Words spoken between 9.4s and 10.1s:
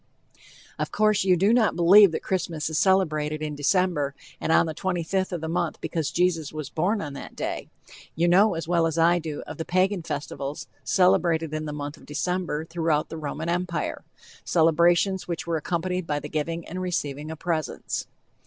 of the Pagan